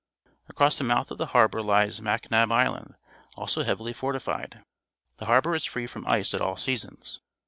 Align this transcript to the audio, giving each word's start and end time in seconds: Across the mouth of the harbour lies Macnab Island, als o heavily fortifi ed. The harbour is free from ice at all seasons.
Across 0.49 0.79
the 0.79 0.83
mouth 0.83 1.11
of 1.11 1.19
the 1.19 1.27
harbour 1.27 1.61
lies 1.61 1.99
Macnab 2.01 2.51
Island, 2.51 2.95
als 3.37 3.55
o 3.55 3.61
heavily 3.61 3.93
fortifi 3.93 4.41
ed. 4.45 4.65
The 5.17 5.27
harbour 5.27 5.53
is 5.53 5.63
free 5.65 5.85
from 5.85 6.07
ice 6.07 6.33
at 6.33 6.41
all 6.41 6.57
seasons. 6.57 7.19